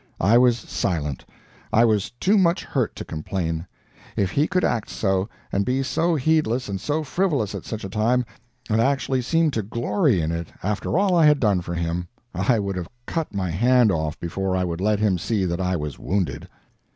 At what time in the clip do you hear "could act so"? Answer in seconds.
4.47-5.29